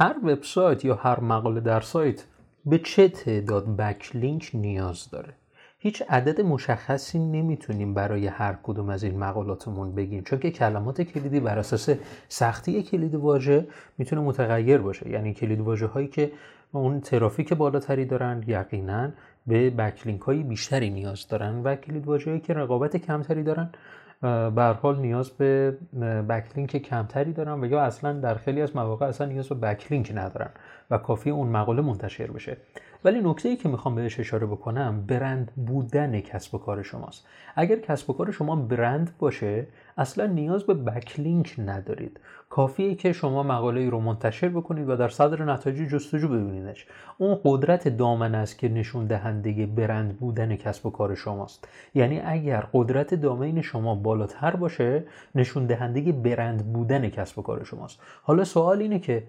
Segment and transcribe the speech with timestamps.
[0.00, 2.24] هر وبسایت یا هر مقاله در سایت
[2.66, 5.34] به چه تعداد بکلینک نیاز داره.
[5.78, 10.24] هیچ عدد مشخصی نمی‌تونیم برای هر کدوم از این مقالاتمون بگیم.
[10.24, 11.90] چون که کلمات کلیدی بر اساس
[12.28, 13.66] سختی کلید واژه
[13.98, 15.10] می‌تونه متغیر باشه.
[15.10, 16.32] یعنی کلید واژه هایی که
[16.72, 19.10] اون ترافیک بالاتری دارن یقینا
[19.46, 23.70] به بکلینک های بیشتری نیاز دارن و کلید واژه‌ای که رقابت کمتری دارن
[24.20, 25.76] به حال نیاز به
[26.28, 30.50] بکلینک کمتری دارن و یا اصلا در خیلی از مواقع اصلا نیاز به بکلینک ندارن.
[30.90, 32.56] و کافی اون مقاله منتشر بشه.
[33.04, 37.26] ولی نکته ای که می‌خوام بهش اشاره بکنم برند بودن کسب و کار شماست.
[37.56, 39.66] اگر کسب و کار شما برند باشه
[39.98, 42.20] اصلا نیاز به بکلینک ندارید.
[42.50, 46.86] کافیه که شما مقاله ای رو منتشر بکنید و در صدر نتایج جستجو ببینیدش
[47.18, 51.68] اون قدرت دامن است که نشون دهنده برند بودن کسب و کار شماست.
[51.94, 58.00] یعنی اگر قدرت دامین شما بالاتر باشه نشون دهنده برند بودن کسب و کار شماست.
[58.22, 59.22] حالا سوال اینه که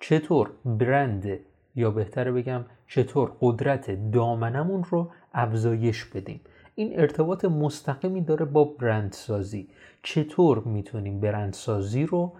[0.00, 1.38] چطور برند
[1.74, 6.40] یا بهتره بگم چطور قدرت دامنمون رو افزایش بدیم؟
[6.74, 9.68] این ارتباط مستقیمی داره با برندسازی.
[10.02, 12.32] چطور می‌تونیم برندسازی رو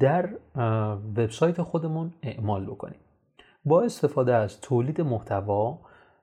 [0.00, 0.28] در
[1.16, 3.00] وبسایت خودمون اعمال بکنیم؟
[3.64, 5.78] با استفاده از تولید محتوا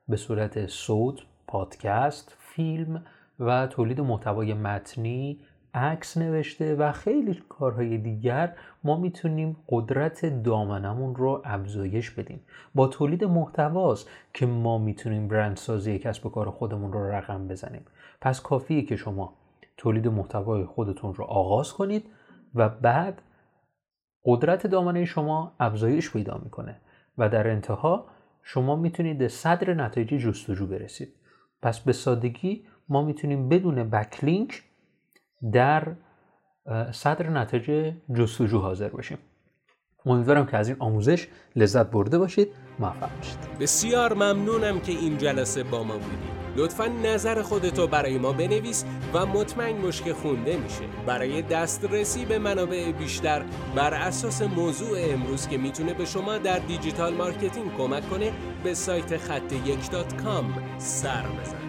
[0.08, 3.04] به صورت صوت، پادکست، فیلم
[3.40, 5.40] و تولید محتوای متنی
[5.74, 12.42] عکس نوشته و خیلی کارهای دیگر ما می‌تونیم قدرت دامنمون رو افزایش بدیم.
[12.76, 17.86] با تولید محتواست که ما می‌تونیم برندسازی کسب و کار خودمون رو رقم بزنیم.
[18.22, 19.34] پس کافیه که شما
[19.78, 22.06] تولید محتوای خودتون رو آغاز کنید
[22.56, 23.22] و بعد
[24.26, 26.76] قدرت دامنه شما افزایش پیدا می‌کنه
[27.18, 28.06] و در انتها
[28.44, 31.14] شما می‌تونید صدر نتایج جستجو برسید.
[31.62, 34.64] پس به سادگی ما می‌تونیم بدون بکلینک
[35.54, 35.88] در
[36.92, 39.18] صدر نتایج جستجو حاضر باشیم.
[40.06, 42.48] امیدوارم که از این آموزش لذت برده باشید.
[42.80, 43.38] موفق باشید.
[43.60, 46.40] بسیار ممنونم که این جلسه با ما بودید.
[46.56, 50.84] لطفا نظر خودتو برای ما بنویس و مطمئن که خونده میشه.
[51.06, 53.44] برای دسترسی به منابع بیشتر
[53.76, 58.32] بر اساس موضوع امروز که می‌تونه به شما در digital marketing کمک کنه
[58.64, 59.80] به سایت خط یک
[60.78, 61.69] سر بزن